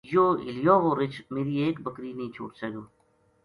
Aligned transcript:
یوہ 0.11 0.39
حِلیو 0.45 0.75
وو 0.83 0.91
رچھ 0.99 1.19
میری 1.33 1.53
ایک 1.61 1.75
بکری 1.85 2.11
نیہہ 2.17 2.33
چھوڈسے 2.35 2.67
گو 2.73 2.83